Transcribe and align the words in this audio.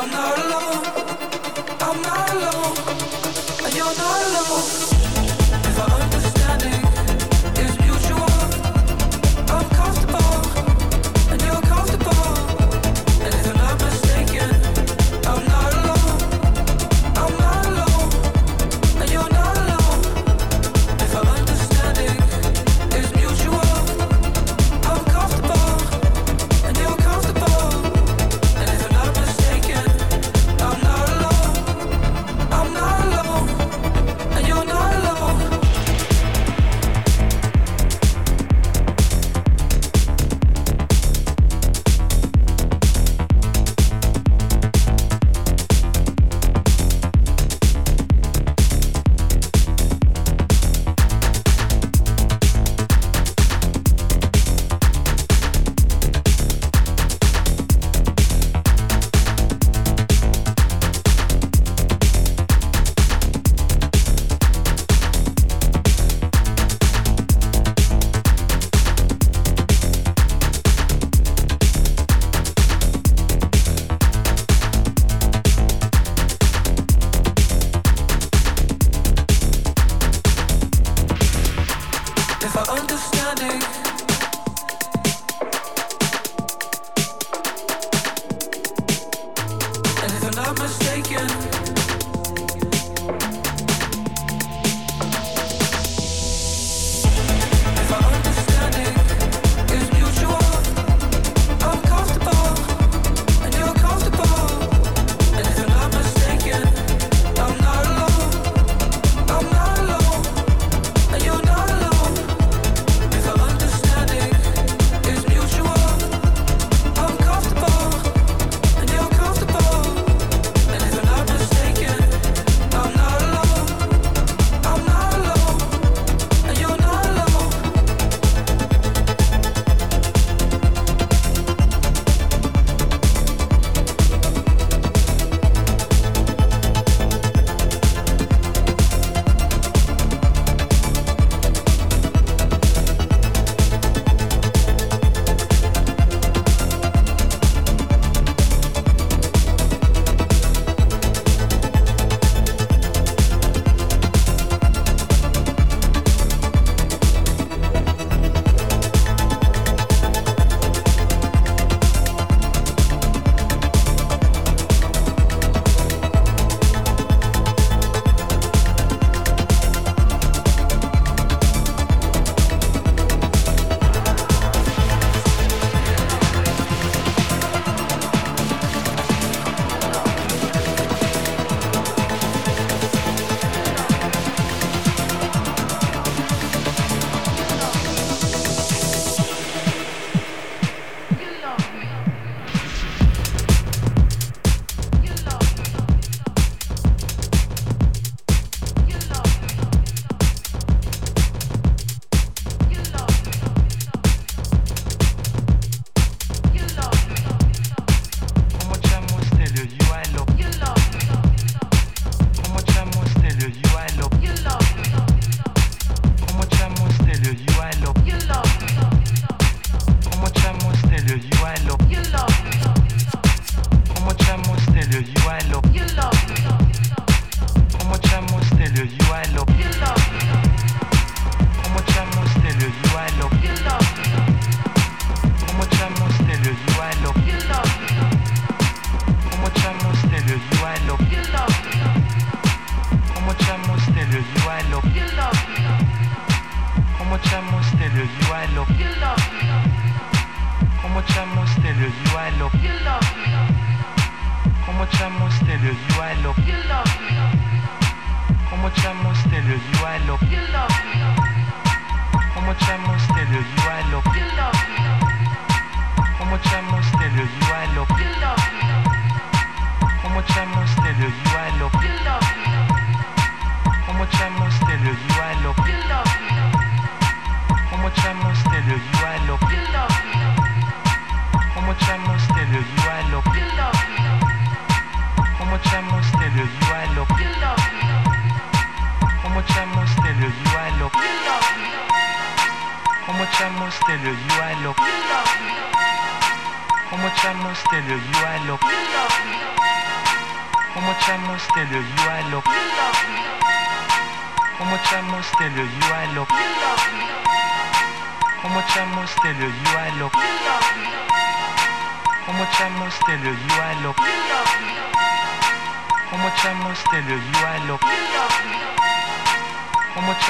I'm 0.00 0.08
not 0.12 0.38
alone. 0.38 0.84
I'm 1.80 2.02
not 2.02 2.30
alone. 2.30 2.76
And 3.64 3.74
you're 3.74 3.96
not 3.96 4.26
alone. 4.28 4.97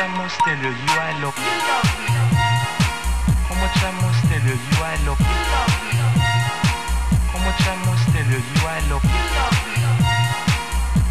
traemos 0.08 0.32
te 0.44 0.56
lo 0.56 0.70
yo 0.70 1.32
Como 3.48 3.66
traemos 3.74 4.16
te 4.22 4.38
lo 4.40 4.54
yo 4.54 4.84
a 4.84 4.96
lo 5.04 5.16
Como 7.32 7.50
traemos 7.58 8.00
te 8.06 8.24
lo 8.24 8.38
yo 8.38 8.68
a 8.68 8.80
lo 8.88 9.00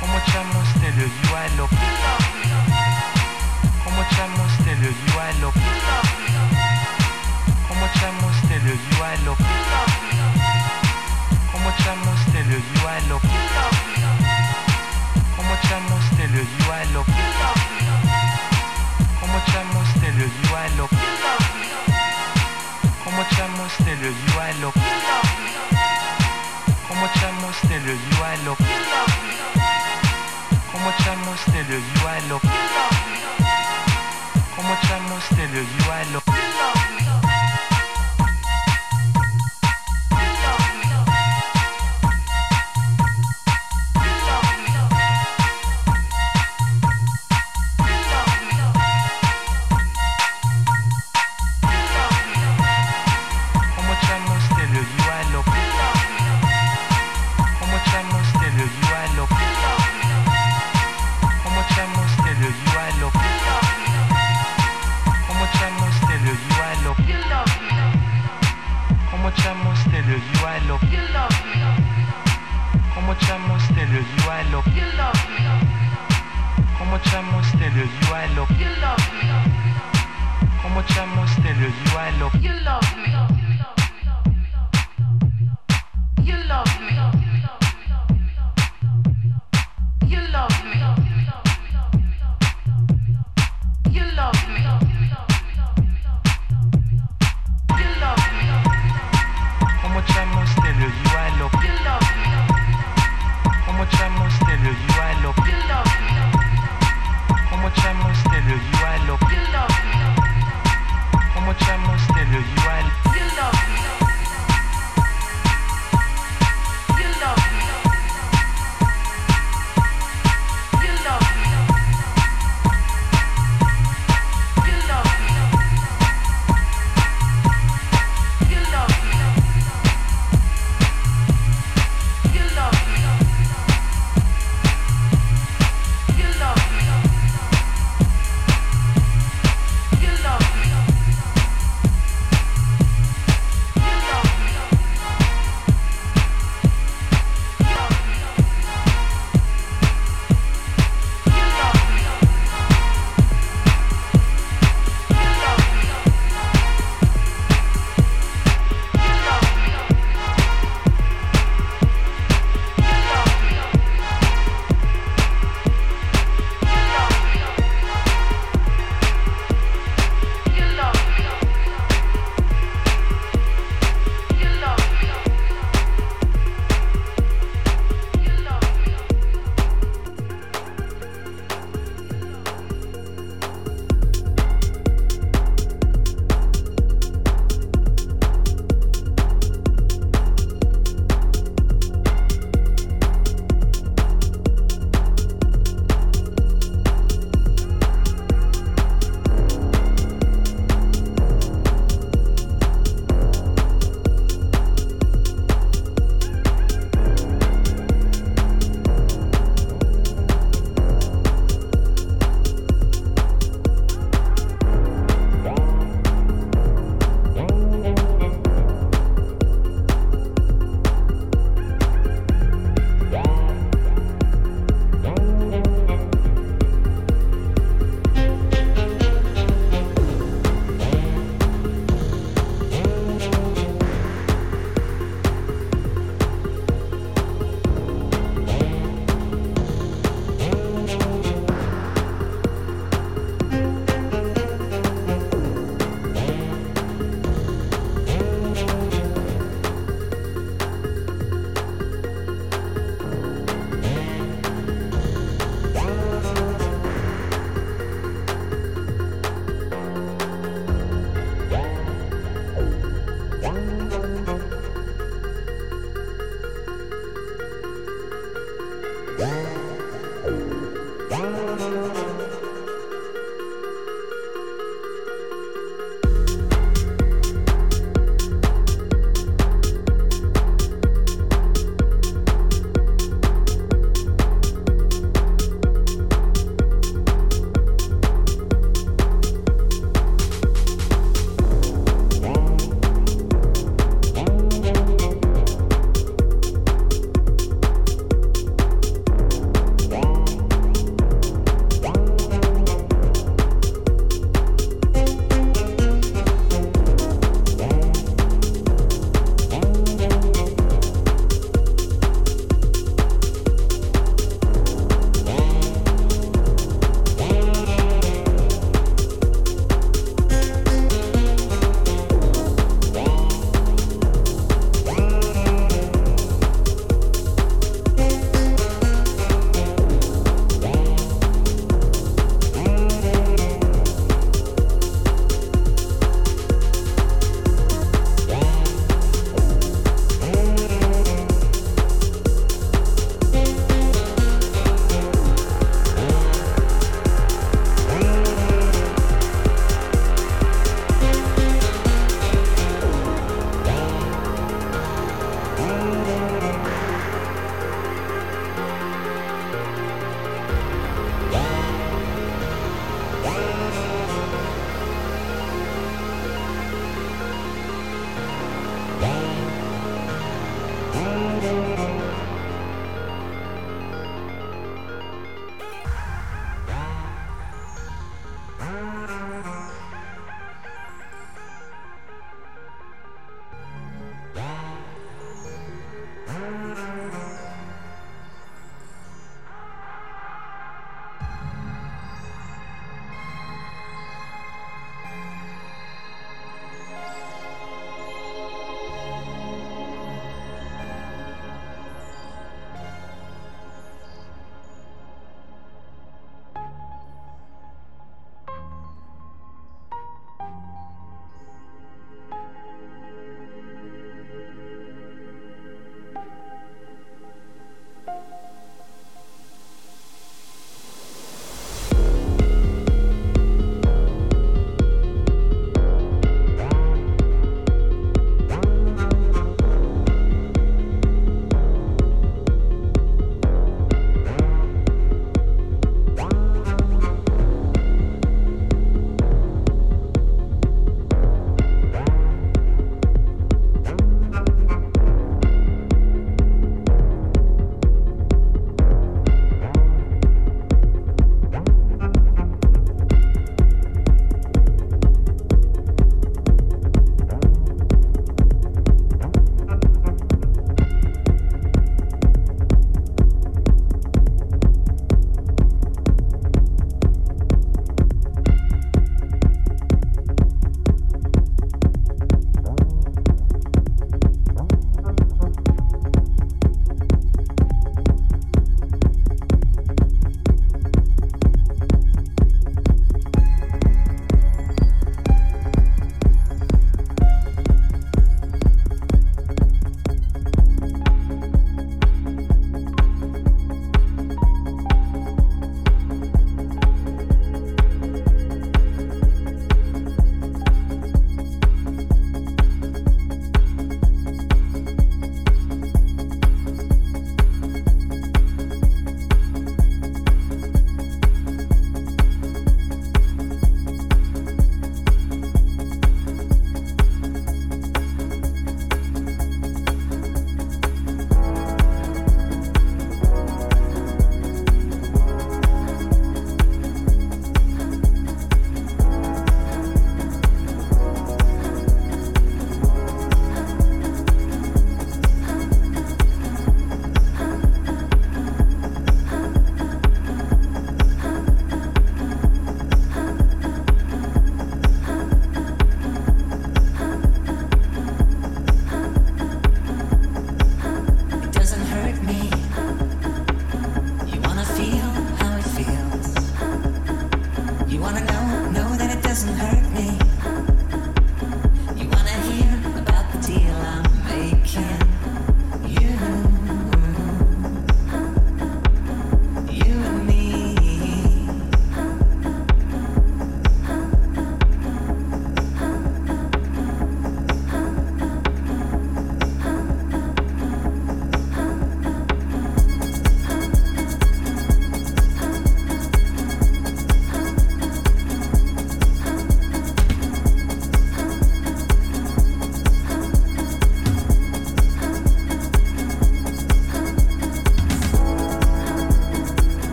Como 0.00 0.18
traemos 0.26 0.68
te 0.74 0.90
lo 0.92 1.06
yo 1.22 1.36
a 1.36 1.48
lo 1.56 1.68
Como 3.84 4.02
traemos 4.04 4.52
te 4.64 4.74
lo 4.76 4.90
yo 4.90 5.20
a 5.20 5.32
lo 5.40 5.52
Como 7.68 7.86
traemos 7.94 8.36
te 8.42 8.58
lo 8.58 8.74
yo 8.74 9.04
a 9.04 9.16
lo 9.16 9.36
Como 11.52 11.70
traemos 11.72 12.20
te 12.32 12.44
lo 12.44 12.58
yo 12.58 12.88
a 12.88 13.00
lo 13.08 13.20
Como 15.36 15.54
traemos 15.62 16.04
te 16.10 16.28
lo 16.28 16.42
yo 16.42 16.72
a 16.72 16.84
lo 16.86 17.01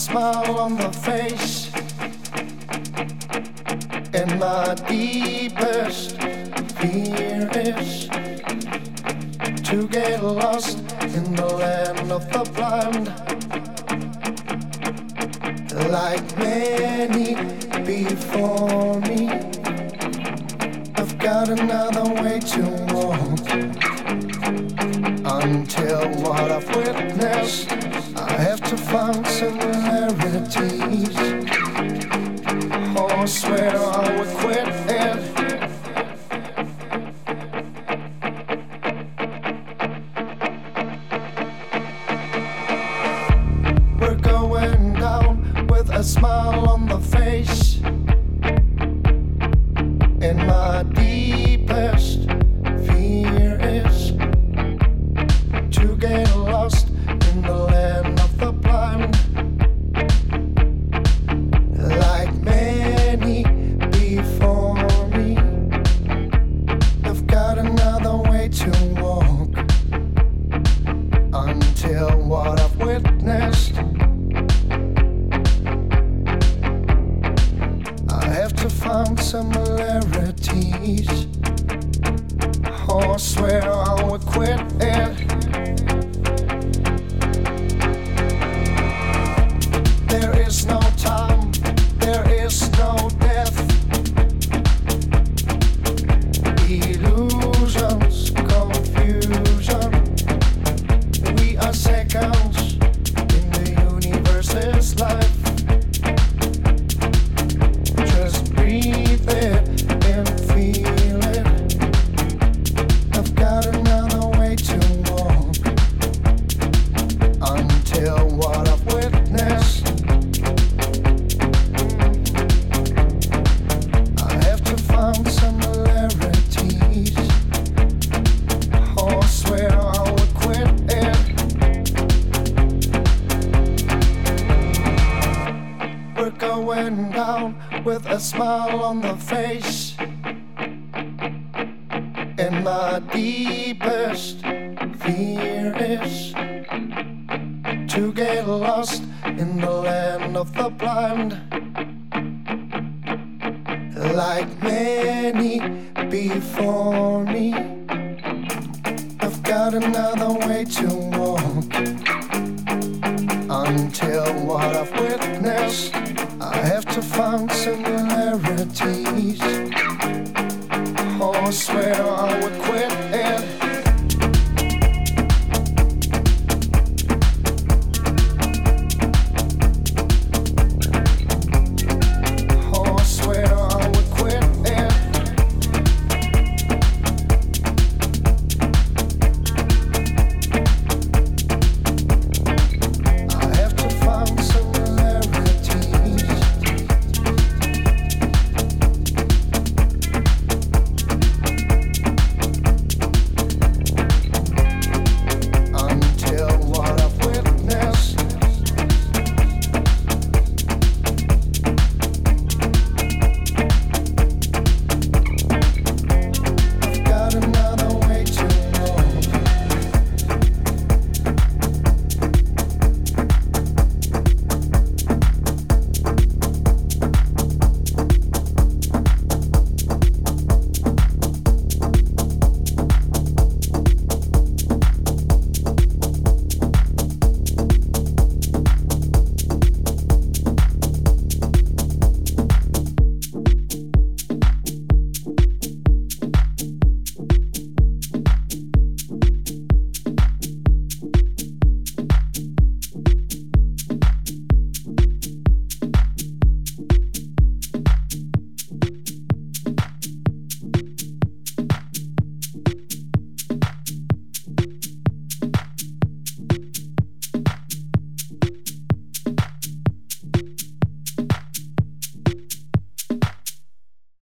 Smile 0.00 0.58
on 0.58 0.76
the 0.76 0.90
face. 0.90 1.59